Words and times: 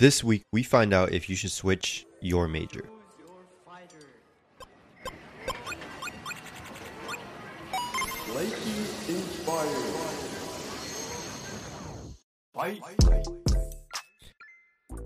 This 0.00 0.24
week, 0.24 0.44
we 0.50 0.62
find 0.62 0.94
out 0.94 1.12
if 1.12 1.28
you 1.28 1.36
should 1.36 1.50
switch 1.50 2.06
your 2.22 2.48
major. 2.48 2.88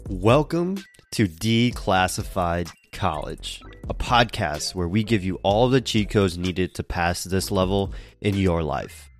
Welcome 0.08 0.76
to 1.10 1.26
Declassified 1.26 2.70
College, 2.92 3.62
a 3.88 3.94
podcast 3.94 4.76
where 4.76 4.86
we 4.86 5.02
give 5.02 5.24
you 5.24 5.40
all 5.42 5.68
the 5.68 5.80
cheat 5.80 6.10
codes 6.10 6.38
needed 6.38 6.72
to 6.76 6.84
pass 6.84 7.24
this 7.24 7.50
level 7.50 7.92
in 8.20 8.36
your 8.36 8.62
life. 8.62 9.10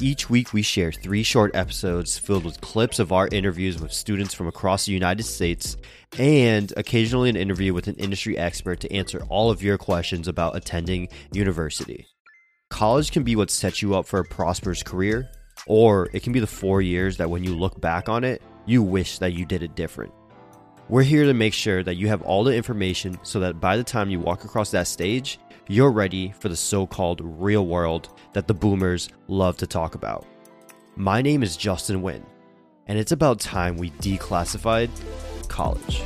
Each 0.00 0.30
week, 0.30 0.52
we 0.52 0.62
share 0.62 0.92
three 0.92 1.24
short 1.24 1.56
episodes 1.56 2.16
filled 2.16 2.44
with 2.44 2.60
clips 2.60 3.00
of 3.00 3.10
our 3.10 3.26
interviews 3.32 3.80
with 3.80 3.92
students 3.92 4.32
from 4.32 4.46
across 4.46 4.86
the 4.86 4.92
United 4.92 5.24
States 5.24 5.76
and 6.16 6.72
occasionally 6.76 7.28
an 7.28 7.34
interview 7.34 7.74
with 7.74 7.88
an 7.88 7.96
industry 7.96 8.38
expert 8.38 8.78
to 8.80 8.92
answer 8.92 9.24
all 9.28 9.50
of 9.50 9.60
your 9.60 9.76
questions 9.76 10.28
about 10.28 10.54
attending 10.54 11.08
university. 11.32 12.06
College 12.70 13.10
can 13.10 13.24
be 13.24 13.34
what 13.34 13.50
sets 13.50 13.82
you 13.82 13.96
up 13.96 14.06
for 14.06 14.20
a 14.20 14.24
prosperous 14.24 14.84
career, 14.84 15.28
or 15.66 16.08
it 16.12 16.22
can 16.22 16.32
be 16.32 16.38
the 16.38 16.46
four 16.46 16.80
years 16.80 17.16
that 17.16 17.28
when 17.28 17.42
you 17.42 17.56
look 17.56 17.80
back 17.80 18.08
on 18.08 18.22
it, 18.22 18.40
you 18.66 18.84
wish 18.84 19.18
that 19.18 19.32
you 19.32 19.44
did 19.44 19.64
it 19.64 19.74
different. 19.74 20.12
We're 20.88 21.02
here 21.02 21.24
to 21.24 21.34
make 21.34 21.54
sure 21.54 21.82
that 21.82 21.96
you 21.96 22.06
have 22.06 22.22
all 22.22 22.44
the 22.44 22.54
information 22.54 23.18
so 23.24 23.40
that 23.40 23.60
by 23.60 23.76
the 23.76 23.84
time 23.84 24.10
you 24.10 24.20
walk 24.20 24.44
across 24.44 24.70
that 24.70 24.86
stage, 24.86 25.40
you're 25.70 25.92
ready 25.92 26.32
for 26.40 26.48
the 26.48 26.56
so 26.56 26.86
called 26.86 27.20
real 27.22 27.66
world 27.66 28.08
that 28.32 28.46
the 28.46 28.54
boomers 28.54 29.10
love 29.28 29.58
to 29.58 29.66
talk 29.66 29.94
about. 29.94 30.24
My 30.96 31.20
name 31.20 31.42
is 31.42 31.58
Justin 31.58 32.00
Wynn, 32.00 32.24
and 32.86 32.98
it's 32.98 33.12
about 33.12 33.38
time 33.38 33.76
we 33.76 33.90
declassified 33.90 34.88
college. 35.48 36.02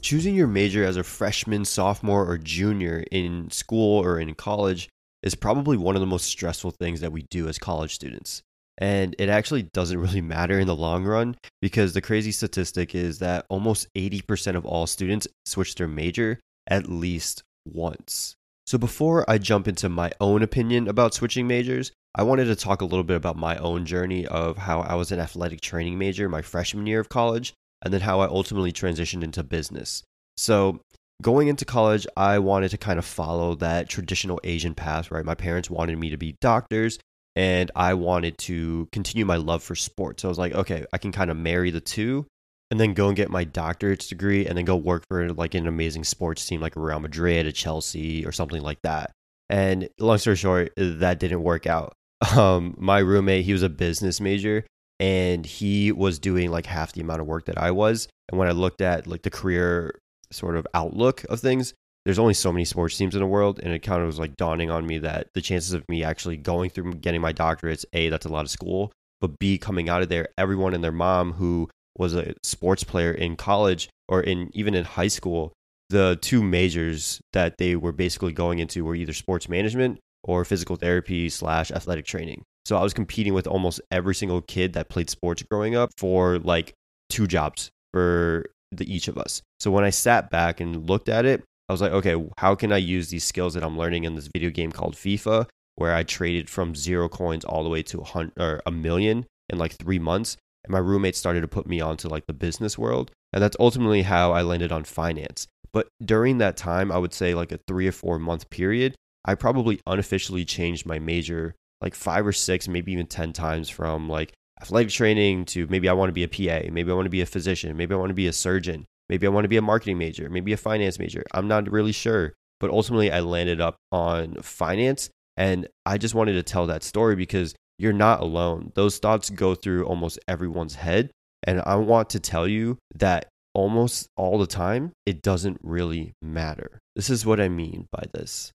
Choosing 0.00 0.34
your 0.34 0.48
major 0.48 0.84
as 0.84 0.96
a 0.96 1.04
freshman, 1.04 1.64
sophomore, 1.64 2.28
or 2.28 2.36
junior 2.36 3.04
in 3.12 3.48
school 3.52 4.02
or 4.02 4.18
in 4.18 4.34
college 4.34 4.88
is 5.22 5.36
probably 5.36 5.76
one 5.76 5.94
of 5.94 6.00
the 6.00 6.06
most 6.06 6.26
stressful 6.26 6.72
things 6.72 7.00
that 7.00 7.12
we 7.12 7.22
do 7.30 7.48
as 7.48 7.58
college 7.58 7.94
students. 7.94 8.42
And 8.78 9.16
it 9.18 9.28
actually 9.28 9.62
doesn't 9.72 9.98
really 9.98 10.20
matter 10.20 10.58
in 10.58 10.66
the 10.66 10.76
long 10.76 11.04
run 11.04 11.36
because 11.62 11.92
the 11.92 12.02
crazy 12.02 12.32
statistic 12.32 12.94
is 12.94 13.18
that 13.20 13.46
almost 13.48 13.88
80% 13.96 14.56
of 14.56 14.66
all 14.66 14.86
students 14.86 15.26
switch 15.44 15.74
their 15.74 15.88
major 15.88 16.40
at 16.68 16.88
least 16.88 17.42
once. 17.66 18.34
So 18.66 18.78
before 18.78 19.28
I 19.30 19.38
jump 19.38 19.68
into 19.68 19.88
my 19.88 20.10
own 20.20 20.42
opinion 20.42 20.88
about 20.88 21.14
switching 21.14 21.46
majors, 21.46 21.92
I 22.16 22.24
wanted 22.24 22.46
to 22.46 22.56
talk 22.56 22.82
a 22.82 22.84
little 22.84 23.04
bit 23.04 23.16
about 23.16 23.36
my 23.36 23.56
own 23.58 23.86
journey 23.86 24.26
of 24.26 24.56
how 24.56 24.80
I 24.80 24.94
was 24.94 25.12
an 25.12 25.20
athletic 25.20 25.60
training 25.60 25.98
major 25.98 26.28
my 26.28 26.42
freshman 26.42 26.86
year 26.86 26.98
of 26.98 27.08
college 27.08 27.54
and 27.82 27.92
then 27.92 28.00
how 28.00 28.20
I 28.20 28.26
ultimately 28.26 28.72
transitioned 28.72 29.22
into 29.22 29.44
business. 29.44 30.02
So, 30.36 30.80
going 31.22 31.48
into 31.48 31.64
college, 31.64 32.06
I 32.16 32.38
wanted 32.38 32.70
to 32.70 32.78
kind 32.78 32.98
of 32.98 33.04
follow 33.04 33.54
that 33.56 33.88
traditional 33.88 34.40
Asian 34.44 34.74
path, 34.74 35.10
right? 35.10 35.24
My 35.24 35.34
parents 35.34 35.70
wanted 35.70 35.98
me 35.98 36.10
to 36.10 36.16
be 36.16 36.36
doctors, 36.40 36.98
and 37.36 37.70
I 37.76 37.94
wanted 37.94 38.38
to 38.38 38.88
continue 38.90 39.26
my 39.26 39.36
love 39.36 39.62
for 39.62 39.74
sports. 39.74 40.22
So 40.22 40.28
I 40.28 40.30
was 40.30 40.38
like, 40.38 40.54
okay, 40.54 40.86
I 40.92 40.98
can 40.98 41.12
kind 41.12 41.30
of 41.30 41.36
marry 41.36 41.70
the 41.70 41.80
two 41.80 42.26
and 42.70 42.80
then 42.80 42.94
go 42.94 43.08
and 43.08 43.16
get 43.16 43.30
my 43.30 43.44
doctorate's 43.44 44.08
degree 44.08 44.46
and 44.46 44.56
then 44.56 44.64
go 44.64 44.74
work 44.74 45.04
for 45.08 45.32
like 45.34 45.54
an 45.54 45.66
amazing 45.66 46.04
sports 46.04 46.46
team 46.46 46.60
like 46.60 46.74
Real 46.74 46.98
Madrid, 46.98 47.46
a 47.46 47.52
Chelsea, 47.52 48.24
or 48.26 48.32
something 48.32 48.62
like 48.62 48.80
that. 48.82 49.12
And 49.50 49.88
long 50.00 50.18
story 50.18 50.36
short, 50.36 50.72
that 50.76 51.20
didn't 51.20 51.42
work 51.42 51.66
out. 51.66 51.92
Um, 52.34 52.74
my 52.78 53.00
roommate, 53.00 53.44
he 53.44 53.52
was 53.52 53.62
a 53.62 53.68
business 53.68 54.22
major 54.22 54.64
and 54.98 55.44
he 55.44 55.92
was 55.92 56.18
doing 56.18 56.50
like 56.50 56.64
half 56.64 56.94
the 56.94 57.02
amount 57.02 57.20
of 57.20 57.26
work 57.26 57.44
that 57.44 57.58
I 57.58 57.72
was. 57.72 58.08
And 58.30 58.38
when 58.38 58.48
I 58.48 58.52
looked 58.52 58.80
at 58.80 59.06
like 59.06 59.20
the 59.20 59.28
career 59.28 59.98
sort 60.32 60.56
of 60.56 60.66
outlook 60.72 61.24
of 61.24 61.40
things, 61.40 61.74
there's 62.06 62.20
only 62.20 62.34
so 62.34 62.52
many 62.52 62.64
sports 62.64 62.96
teams 62.96 63.16
in 63.16 63.20
the 63.20 63.26
world, 63.26 63.58
and 63.60 63.72
it 63.72 63.80
kind 63.80 64.00
of 64.00 64.06
was 64.06 64.20
like 64.20 64.36
dawning 64.36 64.70
on 64.70 64.86
me 64.86 64.98
that 64.98 65.26
the 65.34 65.40
chances 65.40 65.72
of 65.72 65.82
me 65.88 66.04
actually 66.04 66.36
going 66.36 66.70
through 66.70 66.94
getting 66.94 67.20
my 67.20 67.32
doctorates, 67.32 67.84
a 67.92 68.08
that's 68.10 68.24
a 68.24 68.28
lot 68.28 68.44
of 68.44 68.50
school, 68.50 68.92
but 69.20 69.40
b 69.40 69.58
coming 69.58 69.88
out 69.88 70.02
of 70.02 70.08
there, 70.08 70.28
everyone 70.38 70.72
and 70.72 70.84
their 70.84 70.92
mom 70.92 71.32
who 71.32 71.68
was 71.98 72.14
a 72.14 72.32
sports 72.44 72.84
player 72.84 73.10
in 73.10 73.34
college 73.34 73.88
or 74.08 74.20
in 74.20 74.50
even 74.54 74.72
in 74.72 74.84
high 74.84 75.08
school, 75.08 75.52
the 75.90 76.16
two 76.22 76.44
majors 76.44 77.20
that 77.32 77.58
they 77.58 77.74
were 77.74 77.90
basically 77.90 78.32
going 78.32 78.60
into 78.60 78.84
were 78.84 78.94
either 78.94 79.12
sports 79.12 79.48
management 79.48 79.98
or 80.22 80.44
physical 80.44 80.76
therapy 80.76 81.28
slash 81.28 81.72
athletic 81.72 82.04
training. 82.04 82.40
So 82.66 82.76
I 82.76 82.84
was 82.84 82.94
competing 82.94 83.34
with 83.34 83.48
almost 83.48 83.80
every 83.90 84.14
single 84.14 84.42
kid 84.42 84.74
that 84.74 84.88
played 84.88 85.10
sports 85.10 85.42
growing 85.42 85.74
up 85.74 85.90
for 85.96 86.38
like 86.38 86.72
two 87.10 87.26
jobs 87.26 87.68
for 87.92 88.46
the 88.70 88.92
each 88.92 89.08
of 89.08 89.18
us. 89.18 89.42
So 89.58 89.72
when 89.72 89.82
I 89.82 89.90
sat 89.90 90.30
back 90.30 90.60
and 90.60 90.88
looked 90.88 91.08
at 91.08 91.24
it, 91.24 91.42
I 91.68 91.72
was 91.72 91.80
like, 91.80 91.92
okay, 91.92 92.14
how 92.38 92.54
can 92.54 92.72
I 92.72 92.76
use 92.76 93.08
these 93.08 93.24
skills 93.24 93.54
that 93.54 93.64
I'm 93.64 93.78
learning 93.78 94.04
in 94.04 94.14
this 94.14 94.28
video 94.32 94.50
game 94.50 94.70
called 94.70 94.94
FIFA, 94.94 95.48
where 95.74 95.94
I 95.94 96.04
traded 96.04 96.48
from 96.48 96.76
zero 96.76 97.08
coins 97.08 97.44
all 97.44 97.64
the 97.64 97.70
way 97.70 97.82
to 97.84 98.00
a 98.00 98.04
hundred 98.04 98.32
or 98.38 98.62
a 98.64 98.70
million 98.70 99.26
in 99.48 99.58
like 99.58 99.72
three 99.72 99.98
months? 99.98 100.36
And 100.64 100.72
my 100.72 100.78
roommate 100.78 101.16
started 101.16 101.40
to 101.40 101.48
put 101.48 101.66
me 101.66 101.80
onto 101.80 102.08
like 102.08 102.26
the 102.26 102.32
business 102.32 102.78
world, 102.78 103.10
and 103.32 103.42
that's 103.42 103.56
ultimately 103.58 104.02
how 104.02 104.32
I 104.32 104.42
landed 104.42 104.72
on 104.72 104.84
finance. 104.84 105.46
But 105.72 105.88
during 106.04 106.38
that 106.38 106.56
time, 106.56 106.90
I 106.90 106.98
would 106.98 107.12
say 107.12 107.34
like 107.34 107.52
a 107.52 107.60
three 107.68 107.88
or 107.88 107.92
four 107.92 108.18
month 108.18 108.48
period, 108.48 108.94
I 109.24 109.34
probably 109.34 109.80
unofficially 109.86 110.44
changed 110.44 110.86
my 110.86 110.98
major 110.98 111.54
like 111.80 111.94
five 111.94 112.26
or 112.26 112.32
six, 112.32 112.68
maybe 112.68 112.92
even 112.92 113.06
10 113.06 113.32
times 113.32 113.68
from 113.68 114.08
like 114.08 114.32
athletic 114.62 114.90
training 114.90 115.44
to 115.46 115.66
maybe 115.66 115.88
I 115.88 115.92
want 115.92 116.08
to 116.08 116.12
be 116.12 116.24
a 116.24 116.28
PA, 116.28 116.68
maybe 116.70 116.90
I 116.90 116.94
want 116.94 117.06
to 117.06 117.10
be 117.10 117.20
a 117.20 117.26
physician, 117.26 117.76
maybe 117.76 117.94
I 117.94 117.98
want 117.98 118.10
to 118.10 118.14
be 118.14 118.28
a 118.28 118.32
surgeon, 118.32 118.86
maybe 119.08 119.26
I 119.26 119.30
want 119.30 119.44
to 119.44 119.48
be 119.48 119.56
a 119.56 119.62
marketing 119.62 119.98
major, 119.98 120.28
maybe 120.28 120.52
a 120.52 120.56
finance 120.56 120.98
major. 120.98 121.24
I'm 121.32 121.48
not 121.48 121.70
really 121.70 121.92
sure. 121.92 122.34
But 122.58 122.70
ultimately, 122.70 123.12
I 123.12 123.20
landed 123.20 123.60
up 123.60 123.76
on 123.92 124.36
finance. 124.36 125.10
And 125.36 125.68
I 125.84 125.98
just 125.98 126.14
wanted 126.14 126.32
to 126.34 126.42
tell 126.42 126.66
that 126.66 126.82
story 126.82 127.14
because 127.14 127.54
you're 127.78 127.92
not 127.92 128.20
alone. 128.20 128.72
Those 128.74 128.98
thoughts 128.98 129.28
go 129.28 129.54
through 129.54 129.84
almost 129.84 130.18
everyone's 130.26 130.76
head. 130.76 131.10
And 131.42 131.60
I 131.66 131.76
want 131.76 132.08
to 132.10 132.20
tell 132.20 132.48
you 132.48 132.78
that 132.94 133.28
almost 133.54 134.08
all 134.16 134.38
the 134.38 134.46
time, 134.46 134.92
it 135.04 135.20
doesn't 135.20 135.58
really 135.62 136.14
matter. 136.22 136.78
This 136.94 137.10
is 137.10 137.26
what 137.26 137.40
I 137.40 137.50
mean 137.50 137.86
by 137.92 138.04
this 138.14 138.52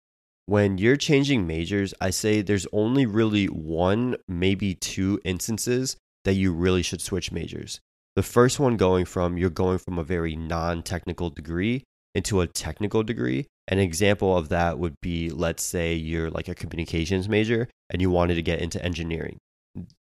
when 0.52 0.78
you're 0.78 0.98
changing 0.98 1.48
majors, 1.48 1.94
I 2.02 2.10
say 2.10 2.42
there's 2.42 2.68
only 2.74 3.06
really 3.06 3.46
one, 3.46 4.18
maybe 4.28 4.74
two 4.74 5.18
instances 5.24 5.96
that 6.26 6.34
you 6.34 6.52
really 6.52 6.82
should 6.82 7.00
switch 7.00 7.32
majors. 7.32 7.80
The 8.16 8.24
first 8.24 8.60
one 8.60 8.78
going 8.78 9.06
from 9.06 9.38
you're 9.38 9.50
going 9.50 9.78
from 9.78 9.98
a 9.98 10.04
very 10.04 10.36
non 10.36 10.84
technical 10.84 11.30
degree 11.30 11.84
into 12.14 12.42
a 12.42 12.48
technical 12.48 13.04
degree. 13.04 13.48
An 13.68 13.80
example 13.80 14.38
of 14.38 14.50
that 14.50 14.80
would 14.80 14.96
be 15.02 15.30
let's 15.30 15.64
say 15.64 15.94
you're 15.94 16.30
like 16.30 16.48
a 16.48 16.56
communications 16.56 17.30
major 17.30 17.70
and 17.90 18.02
you 18.02 18.10
wanted 18.10 18.36
to 18.36 18.42
get 18.42 18.60
into 18.60 18.84
engineering. 18.84 19.38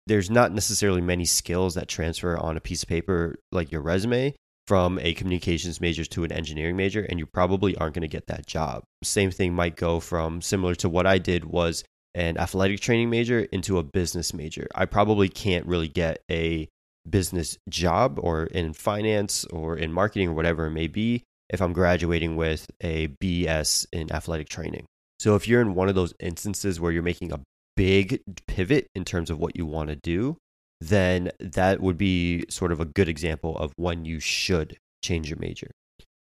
There's 0.07 0.31
not 0.31 0.51
necessarily 0.51 1.01
many 1.01 1.25
skills 1.25 1.75
that 1.75 1.87
transfer 1.87 2.35
on 2.35 2.57
a 2.57 2.61
piece 2.61 2.81
of 2.81 2.89
paper 2.89 3.35
like 3.51 3.71
your 3.71 3.81
resume, 3.81 4.33
from 4.69 4.99
a 5.01 5.15
communications 5.15 5.81
major 5.81 6.05
to 6.05 6.23
an 6.23 6.31
engineering 6.31 6.77
major 6.77 7.01
and 7.01 7.17
you 7.17 7.25
probably 7.25 7.75
aren't 7.77 7.95
going 7.95 8.03
to 8.03 8.07
get 8.07 8.27
that 8.27 8.45
job. 8.45 8.83
Same 9.03 9.31
thing 9.31 9.51
might 9.51 9.75
go 9.75 9.99
from 9.99 10.43
similar 10.43 10.75
to 10.75 10.87
what 10.87 11.07
I 11.07 11.17
did 11.17 11.43
was 11.43 11.83
an 12.13 12.37
athletic 12.37 12.79
training 12.79 13.09
major 13.09 13.39
into 13.39 13.79
a 13.79 13.83
business 13.83 14.31
major. 14.31 14.67
I 14.75 14.85
probably 14.85 15.27
can't 15.27 15.65
really 15.65 15.87
get 15.87 16.21
a 16.29 16.69
business 17.07 17.57
job 17.69 18.19
or 18.21 18.45
in 18.45 18.73
finance 18.73 19.45
or 19.45 19.77
in 19.77 19.91
marketing 19.91 20.29
or 20.29 20.33
whatever 20.33 20.65
it 20.65 20.71
may 20.71 20.87
be 20.87 21.23
if 21.49 21.61
I'm 21.61 21.73
graduating 21.73 22.35
with 22.35 22.69
a 22.81 23.07
BS 23.21 23.87
in 23.91 24.11
athletic 24.11 24.49
training. 24.49 24.85
So 25.19 25.35
if 25.35 25.47
you're 25.47 25.61
in 25.61 25.75
one 25.75 25.89
of 25.89 25.95
those 25.95 26.13
instances 26.19 26.79
where 26.79 26.91
you're 26.91 27.03
making 27.03 27.31
a 27.31 27.41
big 27.75 28.21
pivot 28.47 28.87
in 28.95 29.05
terms 29.05 29.29
of 29.29 29.39
what 29.39 29.55
you 29.55 29.65
want 29.65 29.89
to 29.89 29.95
do, 29.95 30.37
then 30.81 31.31
that 31.39 31.81
would 31.81 31.97
be 31.97 32.45
sort 32.49 32.71
of 32.71 32.79
a 32.79 32.85
good 32.85 33.09
example 33.09 33.57
of 33.57 33.73
when 33.75 34.05
you 34.05 34.19
should 34.19 34.77
change 35.03 35.29
your 35.29 35.39
major. 35.39 35.71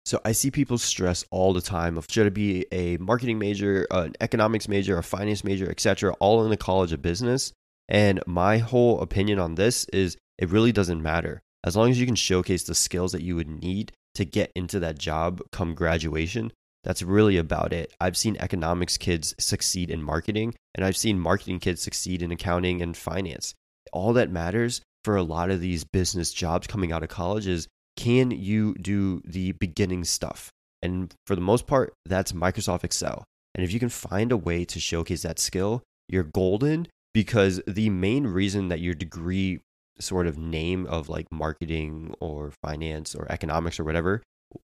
So 0.04 0.20
I 0.24 0.32
see 0.32 0.50
people 0.50 0.76
stress 0.78 1.24
all 1.30 1.54
the 1.54 1.62
time 1.62 1.96
of 1.96 2.06
should 2.10 2.26
it 2.26 2.34
be 2.34 2.66
a 2.70 2.98
marketing 2.98 3.38
major, 3.38 3.86
an 3.90 4.12
economics 4.20 4.68
major, 4.68 4.98
a 4.98 5.02
finance 5.02 5.42
major, 5.42 5.70
etc., 5.70 6.12
all 6.20 6.44
in 6.44 6.50
the 6.50 6.56
college 6.56 6.92
of 6.92 7.00
business. 7.00 7.52
And 7.88 8.22
my 8.26 8.58
whole 8.58 9.00
opinion 9.00 9.38
on 9.38 9.54
this 9.54 9.84
is 9.86 10.16
it 10.38 10.50
really 10.50 10.72
doesn't 10.72 11.02
matter. 11.02 11.40
As 11.64 11.76
long 11.76 11.90
as 11.90 11.98
you 11.98 12.06
can 12.06 12.14
showcase 12.14 12.64
the 12.64 12.74
skills 12.74 13.12
that 13.12 13.22
you 13.22 13.36
would 13.36 13.48
need 13.48 13.92
to 14.14 14.24
get 14.24 14.52
into 14.54 14.78
that 14.80 14.98
job 14.98 15.40
come 15.50 15.74
graduation, 15.74 16.52
that's 16.82 17.02
really 17.02 17.36
about 17.38 17.72
it. 17.72 17.92
I've 18.00 18.16
seen 18.16 18.36
economics 18.38 18.98
kids 18.98 19.34
succeed 19.38 19.90
in 19.90 20.02
marketing, 20.02 20.54
and 20.74 20.84
I've 20.84 20.96
seen 20.96 21.18
marketing 21.18 21.60
kids 21.60 21.80
succeed 21.80 22.22
in 22.22 22.30
accounting 22.30 22.82
and 22.82 22.96
finance 22.96 23.54
all 23.94 24.12
that 24.14 24.30
matters 24.30 24.82
for 25.04 25.16
a 25.16 25.22
lot 25.22 25.50
of 25.50 25.60
these 25.60 25.84
business 25.84 26.32
jobs 26.32 26.66
coming 26.66 26.92
out 26.92 27.02
of 27.02 27.08
college 27.08 27.46
is 27.46 27.68
can 27.96 28.30
you 28.30 28.74
do 28.74 29.22
the 29.24 29.52
beginning 29.52 30.04
stuff? 30.04 30.50
And 30.82 31.14
for 31.26 31.34
the 31.34 31.40
most 31.40 31.66
part, 31.66 31.94
that's 32.04 32.32
Microsoft 32.32 32.84
Excel. 32.84 33.24
And 33.54 33.64
if 33.64 33.72
you 33.72 33.78
can 33.78 33.88
find 33.88 34.32
a 34.32 34.36
way 34.36 34.64
to 34.64 34.80
showcase 34.80 35.22
that 35.22 35.38
skill, 35.38 35.82
you're 36.08 36.24
golden 36.24 36.88
because 37.14 37.62
the 37.66 37.88
main 37.88 38.26
reason 38.26 38.68
that 38.68 38.80
your 38.80 38.94
degree 38.94 39.60
sort 39.98 40.26
of 40.26 40.38
name 40.38 40.86
of 40.86 41.08
like 41.08 41.30
marketing 41.30 42.14
or 42.20 42.52
finance 42.62 43.14
or 43.14 43.30
economics 43.30 43.78
or 43.78 43.84
whatever, 43.84 44.22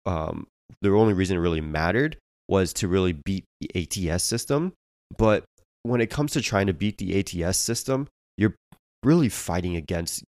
um, 0.04 0.46
the 0.82 0.90
only 0.90 1.14
reason 1.14 1.36
it 1.36 1.40
really 1.40 1.60
mattered 1.60 2.16
was 2.48 2.72
to 2.74 2.88
really 2.88 3.12
beat 3.12 3.44
the 3.60 4.10
ATS 4.10 4.22
system. 4.22 4.72
But 5.16 5.44
when 5.82 6.00
it 6.00 6.10
comes 6.10 6.32
to 6.32 6.40
trying 6.40 6.66
to 6.66 6.74
beat 6.74 6.98
the 6.98 7.18
ATS 7.18 7.58
system, 7.58 8.08
you're 8.36 8.54
really 9.04 9.28
fighting 9.28 9.76
against 9.76 10.24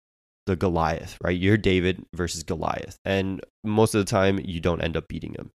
the 0.47 0.57
Goliath, 0.57 1.17
right? 1.23 1.39
You're 1.39 1.57
David 1.57 2.05
versus 2.15 2.43
Goliath. 2.43 2.97
And 3.05 3.41
most 3.65 3.95
of 3.95 4.05
the 4.05 4.11
time, 4.11 4.41
you 4.43 4.61
don't 4.61 4.81
end 4.81 4.97
up 4.97 5.09
beating 5.09 5.35
him. 5.35 5.51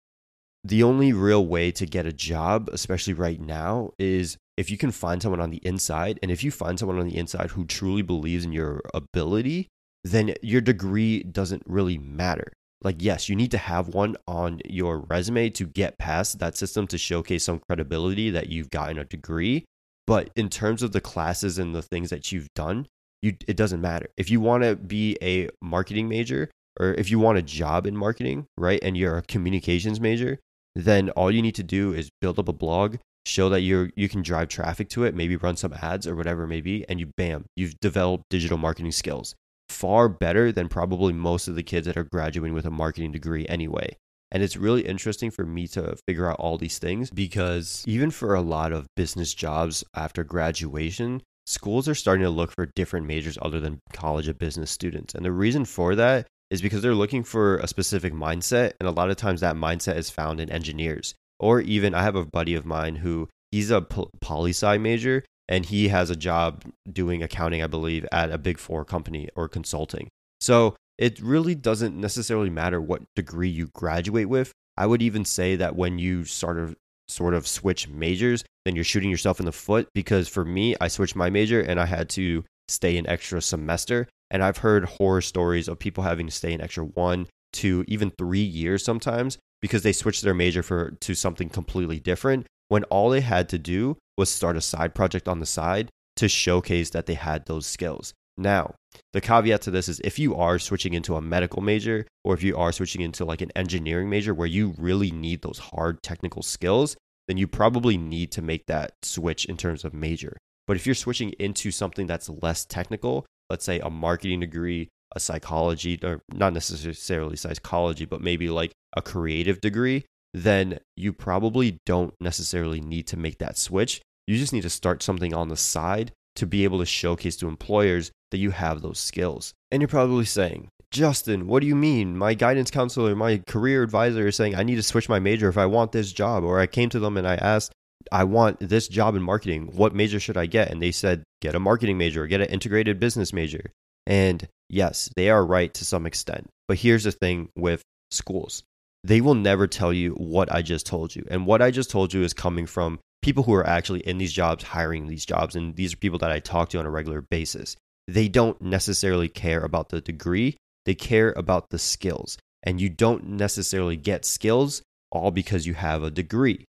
The 0.63 0.83
only 0.83 1.13
real 1.13 1.47
way 1.47 1.71
to 1.73 1.87
get 1.87 2.07
a 2.07 2.13
job, 2.13 2.69
especially 2.73 3.15
right 3.15 3.41
now, 3.41 3.93
is 3.99 4.37
if 4.57 4.71
you 4.71 4.77
can 4.77 4.91
find 4.91 5.23
someone 5.23 5.41
on 5.41 5.51
the 5.51 5.65
inside. 5.65 6.19
And 6.23 6.31
if 6.31 6.45
you 6.45 6.51
find 6.51 6.79
someone 6.79 6.99
on 6.99 7.09
the 7.09 7.17
inside 7.17 7.51
who 7.51 7.65
truly 7.65 8.03
believes 8.03 8.45
in 8.45 8.53
your 8.53 8.83
ability, 8.93 9.69
then 10.05 10.35
your 10.43 10.61
degree 10.61 11.23
doesn't 11.23 11.63
really 11.67 11.97
matter. 11.97 12.53
Like, 12.83 12.97
yes, 12.99 13.29
you 13.29 13.37
need 13.37 13.51
to 13.53 13.59
have 13.59 13.89
one 13.89 14.17
on 14.27 14.61
your 14.67 14.99
resume 14.99 15.51
to 15.51 15.67
get 15.67 15.99
past 15.99 16.39
that 16.39 16.57
system 16.57 16.87
to 16.89 16.99
showcase 16.99 17.45
some 17.45 17.61
credibility 17.69 18.31
that 18.31 18.49
you've 18.49 18.71
gotten 18.71 18.99
a 18.99 19.05
degree. 19.05 19.65
But 20.07 20.31
in 20.37 20.49
terms 20.49 20.83
of 20.83 20.93
the 20.93 21.01
classes 21.01 21.59
and 21.59 21.75
the 21.75 21.83
things 21.83 22.11
that 22.11 22.33
you've 22.33 22.49
done, 22.55 22.87
you 23.23 23.37
it 23.47 23.57
doesn't 23.57 23.81
matter. 23.81 24.09
If 24.17 24.31
you 24.31 24.41
want 24.41 24.65
to 24.65 24.77
be 24.77 25.17
a 25.23 25.49
marketing 25.63 26.09
major 26.09 26.51
or 26.79 26.95
if 26.95 27.11
you 27.11 27.19
want 27.19 27.39
a 27.39 27.43
job 27.43 27.87
in 27.87 27.97
marketing, 27.97 28.47
right, 28.59 28.81
and 28.83 28.97
you're 28.97 29.19
a 29.19 29.23
communications 29.23 30.01
major, 30.01 30.39
then 30.75 31.11
all 31.11 31.31
you 31.31 31.43
need 31.43 31.55
to 31.57 31.63
do 31.63 31.93
is 31.93 32.11
build 32.21 32.39
up 32.39 32.49
a 32.49 32.53
blog, 32.53 32.97
show 33.27 33.49
that 33.49 33.61
you're 33.61 33.91
you 33.97 34.09
can 34.09 34.23
drive 34.23 34.49
traffic 34.49 34.89
to 34.91 35.05
it, 35.05 35.15
maybe 35.15 35.37
run 35.37 35.57
some 35.57 35.75
ads 35.75 36.07
or 36.07 36.17
whatever 36.17 36.45
it 36.45 36.49
may 36.49 36.61
be, 36.61 36.85
and 36.89 37.01
you 37.01 37.07
bam, 37.17 37.45
you've 37.57 37.79
developed 37.81 38.25
digital 38.31 38.59
marketing 38.59 38.93
skills. 38.93 39.35
Far 39.69 40.09
better 40.09 40.51
than 40.51 40.69
probably 40.69 41.13
most 41.13 41.49
of 41.49 41.55
the 41.55 41.63
kids 41.63 41.87
that 41.87 41.97
are 41.97 42.05
graduating 42.05 42.55
with 42.55 42.67
a 42.67 42.71
marketing 42.71 43.13
degree 43.13 43.47
anyway. 43.49 43.97
And 44.33 44.43
it's 44.43 44.57
really 44.57 44.83
interesting 44.83 45.31
for 45.31 45.45
me 45.45 45.67
to 45.69 45.97
figure 46.07 46.31
out 46.31 46.39
all 46.39 46.57
these 46.57 46.79
things 46.79 47.11
because 47.11 47.85
even 47.87 48.11
for 48.11 48.35
a 48.35 48.41
lot 48.41 48.73
of 48.73 48.87
business 48.97 49.35
jobs 49.35 49.85
after 49.95 50.23
graduation, 50.23 51.23
schools 51.47 51.89
are 51.89 51.95
starting 51.95 52.25
to 52.25 52.31
look 52.31 52.53
for 52.53 52.67
different 52.67 53.07
majors 53.07 53.39
other 53.43 53.59
than 53.61 53.81
college 53.93 54.29
of 54.29 54.39
business 54.39 54.71
students. 54.71 55.15
And 55.15 55.25
the 55.25 55.33
reason 55.33 55.65
for 55.65 55.97
that 55.97 56.29
is 56.51 56.63
because 56.63 56.83
they're 56.83 56.95
looking 56.95 57.23
for 57.23 57.57
a 57.59 57.69
specific 57.69 58.13
mindset. 58.13 58.73
And 58.81 58.89
a 58.89 58.93
lot 58.93 59.11
of 59.11 59.17
times 59.17 59.41
that 59.41 59.57
mindset 59.57 59.97
is 59.97 60.11
found 60.11 60.41
in 60.41 60.51
engineers. 60.51 61.15
Or 61.39 61.61
even, 61.61 61.95
I 61.95 62.03
have 62.03 62.17
a 62.17 62.25
buddy 62.25 62.55
of 62.55 62.67
mine 62.67 62.97
who 62.97 63.29
he's 63.51 63.71
a 63.71 63.81
poli 63.81 64.51
sci 64.51 64.79
major 64.79 65.25
and 65.49 65.67
he 65.67 65.89
has 65.89 66.11
a 66.11 66.17
job 66.17 66.65
doing 66.91 67.23
accounting, 67.23 67.63
I 67.63 67.67
believe, 67.67 68.07
at 68.13 68.31
a 68.31 68.39
big 68.39 68.59
four 68.59 68.85
company 68.85 69.29
or 69.35 69.49
consulting. 69.49 70.09
So 70.41 70.77
it 70.97 71.21
really 71.21 71.55
doesn't 71.55 71.99
necessarily 71.99 72.51
matter 72.51 72.81
what 72.81 73.03
degree 73.17 73.49
you 73.49 73.69
graduate 73.75 74.29
with. 74.29 74.53
I 74.77 74.87
would 74.87 75.03
even 75.03 75.25
say 75.25 75.57
that 75.57 75.77
when 75.77 75.99
you 75.99 76.25
sort 76.25 76.59
of 76.59 76.77
sort 77.09 77.35
of 77.35 77.47
switch 77.47 77.89
majors, 77.89 78.45
then 78.65 78.77
you're 78.77 78.85
shooting 78.85 79.11
yourself 79.11 79.41
in 79.41 79.47
the 79.47 79.53
foot 79.53 79.89
because 79.95 80.29
for 80.29 80.45
me, 80.45 80.77
I 80.81 80.89
switched 80.89 81.17
my 81.17 81.31
major 81.31 81.61
and 81.61 81.81
I 81.81 81.87
had 81.87 82.09
to 82.11 82.45
stay 82.69 82.97
an 82.97 83.07
extra 83.09 83.43
semester. 83.43 84.07
And 84.31 84.43
I've 84.43 84.59
heard 84.59 84.85
horror 84.85 85.21
stories 85.21 85.69
of 85.69 85.79
people 85.79 86.05
having 86.05 86.27
to 86.27 86.33
stay 86.33 86.53
an 86.53 86.61
extra 86.61 86.85
one, 86.85 87.27
two, 87.53 87.85
even 87.89 88.11
three 88.11 88.39
years 88.43 88.85
sometimes 88.85 89.39
because 89.61 89.83
they 89.83 89.93
switched 89.93 90.23
their 90.23 90.35
major 90.35 90.63
for 90.63 90.93
to 91.01 91.15
something 91.15 91.49
completely 91.49 91.99
different 91.99 92.47
when 92.69 92.85
all 92.85 93.11
they 93.11 93.21
had 93.21 93.49
to 93.49 93.59
do 93.59 93.97
was 94.17 94.31
start 94.31 94.57
a 94.57 94.61
side 94.61 94.95
project 94.95 95.27
on 95.27 95.41
the 95.41 95.47
side 95.47 95.91
to 96.17 96.29
showcase 96.29 96.91
that 96.91 97.07
they 97.07 97.15
had 97.15 97.47
those 97.47 97.67
skills. 97.67 98.13
Now, 98.37 98.75
the 99.13 99.21
caveat 99.21 99.63
to 99.63 99.71
this 99.71 99.89
is 99.89 100.01
if 100.01 100.19
you 100.19 100.35
are 100.35 100.59
switching 100.59 100.95
into 100.95 101.17
a 101.17 101.21
medical 101.21 101.63
major 101.63 102.07
or 102.25 102.35
if 102.35 102.43
you 102.43 102.57
are 102.57 102.73
switching 102.73 103.03
into 103.03 103.25
like 103.25 103.43
an 103.43 103.53
engineering 103.55 104.09
major 104.09 104.33
where 104.33 104.47
you 104.47 104.75
really 104.79 105.11
need 105.11 105.43
those 105.43 105.59
hard 105.59 106.03
technical 106.03 106.43
skills, 106.43 106.97
then 107.29 107.37
you 107.37 107.47
probably 107.47 107.97
need 107.99 108.33
to 108.33 108.43
make 108.43 108.67
that 108.67 108.93
switch 109.03 109.45
in 109.45 109.57
terms 109.57 109.85
of 109.85 109.93
major. 109.93 110.37
But 110.67 110.77
if 110.77 110.87
you're 110.87 110.95
switching 110.95 111.31
into 111.39 111.71
something 111.71 112.07
that's 112.07 112.29
less 112.29 112.65
technical, 112.65 113.27
let's 113.51 113.65
say 113.65 113.81
a 113.81 113.91
marketing 113.91 114.41
degree, 114.41 114.89
a 115.15 115.21
psychology, 115.21 115.99
or 116.03 116.23
not 116.33 116.53
necessarily 116.53 117.37
psychology, 117.37 118.05
but 118.05 118.23
maybe 118.23 118.49
like 118.49 118.73
a 118.97 119.03
creative 119.03 119.61
degree, 119.61 120.05
then 120.33 120.79
you 120.97 121.13
probably 121.13 121.79
don't 121.85 122.15
necessarily 122.21 122.81
need 122.81 123.07
to 123.09 123.17
make 123.17 123.39
that 123.39 123.59
switch. 123.59 124.01
You 124.27 124.39
just 124.39 124.53
need 124.53 124.63
to 124.63 124.71
start 124.71 125.03
something 125.03 125.35
on 125.35 125.49
the 125.49 125.57
side 125.57 126.13
to 126.37 126.47
be 126.47 126.63
able 126.63 126.79
to 126.79 126.87
showcase 126.87 127.37
to 127.37 127.49
employers 127.49 128.13
that 128.31 128.39
you 128.39 128.53
have 128.53 128.81
those 128.81 129.01
skills. 129.01 129.53
And 129.73 129.83
you're 129.83 129.89
probably 129.89 130.25
saying, 130.25 130.69
Justin, 130.93 131.49
what 131.49 131.61
do 131.61 131.67
you 131.67 131.75
mean? 131.75 132.17
My 132.17 132.35
guidance 132.35 132.71
counselor, 132.71 133.17
my 133.17 133.43
career 133.47 133.83
advisor 133.83 134.29
is 134.29 134.37
saying 134.37 134.55
I 134.55 134.63
need 134.63 134.77
to 134.77 134.83
switch 134.83 135.09
my 135.09 135.19
major 135.19 135.49
if 135.49 135.59
I 135.59 135.67
want 135.67 135.93
this 135.93 136.13
job. 136.13 136.45
Or 136.45 136.61
I 136.61 136.67
came 136.67 136.89
to 136.91 137.01
them 137.01 137.17
and 137.17 137.27
I 137.27 137.35
asked, 137.35 137.73
I 138.13 138.25
want 138.25 138.59
this 138.61 138.89
job 138.89 139.15
in 139.15 139.23
marketing. 139.23 139.71
What 139.75 139.95
major 139.95 140.21
should 140.21 140.37
I 140.37 140.47
get? 140.47 140.71
And 140.71 140.83
they 140.83 140.93
said, 140.93 141.23
get 141.41 141.55
a 141.55 141.61
marketing 141.61 141.99
major, 141.99 142.27
get 142.27 142.41
an 142.41 142.49
integrated 142.49 142.99
business 142.99 143.33
major. 143.33 143.73
And 144.07 144.47
yes, 144.69 145.11
they 145.17 145.31
are 145.31 145.45
right 145.45 145.73
to 145.75 145.85
some 145.85 146.07
extent. 146.07 146.49
But 146.69 146.79
here's 146.79 147.05
the 147.05 147.13
thing 147.13 147.51
with 147.57 147.83
schools 148.11 148.63
they 149.03 149.21
will 149.21 149.35
never 149.35 149.67
tell 149.67 149.93
you 149.93 150.13
what 150.13 150.53
I 150.53 150.63
just 150.63 150.87
told 150.87 151.17
you. 151.17 151.25
And 151.31 151.47
what 151.47 151.63
I 151.63 151.71
just 151.71 151.91
told 151.91 152.13
you 152.13 152.23
is 152.23 152.35
coming 152.35 152.67
from 152.67 152.99
people 153.23 153.45
who 153.45 153.55
are 153.55 153.67
actually 153.67 154.01
in 154.01 154.19
these 154.19 154.33
jobs, 154.33 154.65
hiring 154.65 155.07
these 155.07 155.25
jobs. 155.25 155.57
And 155.57 155.75
these 155.77 155.95
are 155.95 155.99
people 155.99 156.19
that 156.19 156.31
I 156.31 156.39
talk 156.39 156.69
to 156.71 156.79
on 156.79 156.87
a 156.87 156.91
regular 156.91 157.23
basis. 157.23 157.77
They 158.09 158.29
don't 158.29 158.61
necessarily 158.61 159.29
care 159.29 159.63
about 159.63 159.89
the 159.89 160.01
degree, 160.01 160.57
they 160.85 160.95
care 160.95 161.33
about 161.37 161.71
the 161.71 161.79
skills. 161.79 162.37
And 162.63 162.81
you 162.81 162.91
don't 162.91 163.27
necessarily 163.27 163.97
get 163.97 164.27
skills 164.27 164.83
all 165.11 165.31
because 165.31 165.67
you 165.67 165.75
have 165.75 166.03
a 166.03 166.11
degree. 166.11 166.67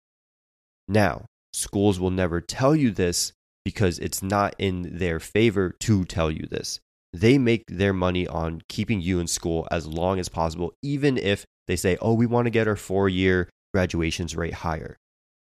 Now, 0.88 1.26
schools 1.54 2.00
will 2.00 2.12
never 2.12 2.42
tell 2.42 2.76
you 2.76 2.92
this 2.92 3.34
because 3.66 4.00
it's 4.00 4.24
not 4.24 4.56
in 4.58 4.98
their 4.98 5.20
favor 5.20 5.76
to 5.82 6.06
tell 6.06 6.32
you 6.32 6.48
this. 6.50 6.80
They 7.14 7.38
make 7.38 7.64
their 7.68 7.94
money 7.94 8.28
on 8.28 8.62
keeping 8.70 9.02
you 9.02 9.20
in 9.20 9.28
school 9.28 9.68
as 9.72 9.88
long 9.88 10.20
as 10.20 10.30
possible, 10.30 10.74
even 10.82 11.18
if 11.18 11.46
they 11.68 11.76
say, 11.76 11.98
oh, 12.02 12.14
we 12.14 12.26
want 12.26 12.46
to 12.46 12.52
get 12.52 12.68
our 12.68 12.76
four 12.76 13.10
year 13.10 13.50
graduations 13.74 14.36
rate 14.36 14.54
higher. 14.54 14.98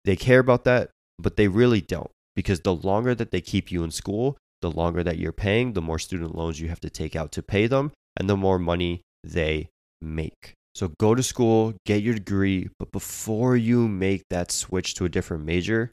They 0.06 0.16
care 0.16 0.40
about 0.40 0.64
that, 0.66 0.92
but 1.20 1.36
they 1.36 1.48
really 1.48 1.82
don't 1.82 2.12
because 2.36 2.62
the 2.62 2.76
longer 2.76 3.16
that 3.16 3.32
they 3.32 3.42
keep 3.42 3.72
you 3.72 3.84
in 3.84 3.92
school, 3.92 4.38
the 4.62 4.72
longer 4.72 5.04
that 5.04 5.18
you're 5.18 5.32
paying, 5.32 5.74
the 5.74 5.82
more 5.82 6.00
student 6.00 6.36
loans 6.36 6.60
you 6.60 6.70
have 6.70 6.82
to 6.82 6.90
take 6.90 7.16
out 7.16 7.32
to 7.34 7.42
pay 7.42 7.68
them, 7.68 7.92
and 8.18 8.30
the 8.30 8.38
more 8.38 8.60
money 8.60 9.02
they 9.24 9.70
make. 10.02 10.54
So 10.76 10.90
go 10.90 11.16
to 11.16 11.24
school, 11.24 11.74
get 11.86 12.04
your 12.04 12.16
degree, 12.16 12.68
but 12.80 12.92
before 12.92 13.56
you 13.56 13.88
make 13.88 14.28
that 14.30 14.52
switch 14.52 14.96
to 14.96 15.06
a 15.06 15.10
different 15.10 15.46
major, 15.46 15.90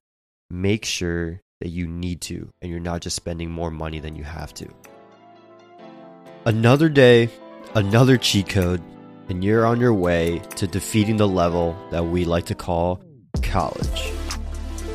make 0.51 0.85
sure 0.85 1.41
that 1.61 1.69
you 1.69 1.87
need 1.87 2.21
to 2.23 2.51
and 2.61 2.69
you're 2.69 2.81
not 2.81 3.01
just 3.01 3.15
spending 3.15 3.49
more 3.49 3.71
money 3.71 4.01
than 4.01 4.17
you 4.17 4.25
have 4.25 4.53
to. 4.55 4.67
Another 6.47 6.89
day, 6.89 7.31
another 7.77 8.17
cheat 8.17 8.49
code, 8.49 8.83
and 9.29 9.45
you're 9.45 9.65
on 9.65 9.79
your 9.79 9.95
way 9.95 10.41
to 10.57 10.67
defeating 10.67 11.17
the 11.17 11.29
level 11.29 11.77
that 11.93 12.05
we 12.05 12.25
like 12.25 12.47
to 12.47 12.57
call 12.57 13.01
college. 13.41 14.12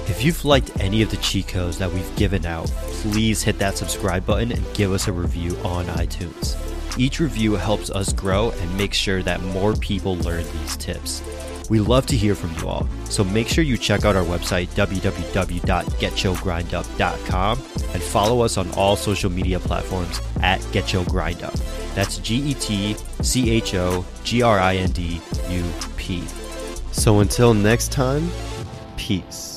If 0.10 0.22
you've 0.22 0.44
liked 0.44 0.82
any 0.82 1.02
of 1.02 1.12
the 1.12 1.18
cheat 1.18 1.48
codes 1.48 1.78
that 1.78 1.94
we've 1.94 2.16
given 2.18 2.46
out, 2.46 2.68
please 2.68 3.42
hit 3.42 3.58
that 3.60 3.78
subscribe 3.78 4.26
button 4.26 4.52
and 4.52 4.74
give 4.74 4.92
us 4.92 5.08
a 5.08 5.14
review 5.14 5.56
on 5.60 5.86
iTunes. 5.86 6.77
Each 6.98 7.20
review 7.20 7.54
helps 7.54 7.92
us 7.92 8.12
grow 8.12 8.50
and 8.50 8.78
make 8.78 8.94
sure 8.94 9.22
that 9.24 9.42
more 9.42 9.74
people 9.76 10.18
learn 10.18 10.44
these 10.60 10.76
tips. 10.78 11.22
We 11.70 11.80
love 11.80 12.06
to 12.08 12.16
hear 12.16 12.34
from 12.34 12.56
you 12.58 12.68
all, 12.68 12.88
so 13.06 13.24
make 13.24 13.48
sure 13.48 13.64
you 13.64 13.78
check 13.78 14.06
out 14.06 14.16
our 14.16 14.24
website 14.24 14.70
www.getchogrindup.com 14.70 17.64
and 17.94 18.04
follow 18.04 18.42
us 18.42 18.58
on 18.58 18.72
all 18.72 18.96
social 18.96 19.30
media 19.30 19.60
platforms 19.60 20.20
at 20.42 20.60
GetChoGrindUp. 20.62 21.94
That's 21.94 22.18
G 22.20 22.38
E 22.38 22.54
T 22.56 22.96
C 23.22 23.52
H 23.52 23.76
O 23.76 24.04
G 24.24 24.42
R 24.42 24.60
I 24.60 24.78
N 24.78 24.90
D 24.92 25.22
U 25.50 25.72
P. 25.98 26.24
So 26.92 27.20
until 27.20 27.54
next 27.54 27.92
time, 27.92 28.32
peace. 28.96 29.57